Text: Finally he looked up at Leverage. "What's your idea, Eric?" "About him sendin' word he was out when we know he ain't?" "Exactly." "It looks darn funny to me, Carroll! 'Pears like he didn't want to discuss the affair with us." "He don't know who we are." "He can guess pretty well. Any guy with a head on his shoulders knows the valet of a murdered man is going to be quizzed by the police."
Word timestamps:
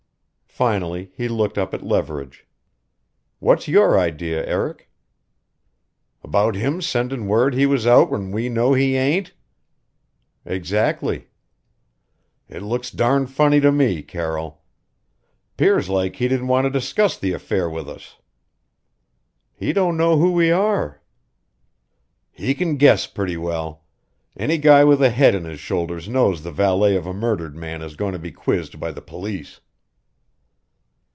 Finally 0.53 1.09
he 1.15 1.29
looked 1.29 1.57
up 1.57 1.73
at 1.73 1.81
Leverage. 1.81 2.45
"What's 3.39 3.69
your 3.69 3.97
idea, 3.97 4.45
Eric?" 4.45 4.89
"About 6.25 6.55
him 6.55 6.81
sendin' 6.81 7.25
word 7.25 7.53
he 7.53 7.65
was 7.65 7.87
out 7.87 8.11
when 8.11 8.33
we 8.33 8.49
know 8.49 8.73
he 8.73 8.97
ain't?" 8.97 9.31
"Exactly." 10.43 11.29
"It 12.49 12.61
looks 12.63 12.91
darn 12.91 13.27
funny 13.27 13.61
to 13.61 13.71
me, 13.71 14.03
Carroll! 14.03 14.61
'Pears 15.55 15.87
like 15.87 16.17
he 16.17 16.27
didn't 16.27 16.49
want 16.49 16.65
to 16.65 16.69
discuss 16.69 17.17
the 17.17 17.31
affair 17.31 17.69
with 17.69 17.87
us." 17.87 18.17
"He 19.55 19.71
don't 19.71 19.95
know 19.95 20.17
who 20.17 20.33
we 20.33 20.51
are." 20.51 20.99
"He 22.33 22.53
can 22.53 22.75
guess 22.75 23.07
pretty 23.07 23.37
well. 23.37 23.85
Any 24.35 24.57
guy 24.57 24.83
with 24.83 25.01
a 25.01 25.11
head 25.11 25.33
on 25.33 25.45
his 25.45 25.61
shoulders 25.61 26.09
knows 26.09 26.43
the 26.43 26.51
valet 26.51 26.97
of 26.97 27.07
a 27.07 27.13
murdered 27.13 27.55
man 27.55 27.81
is 27.81 27.95
going 27.95 28.11
to 28.13 28.19
be 28.19 28.33
quizzed 28.33 28.81
by 28.81 28.91
the 28.91 29.01
police." 29.01 29.61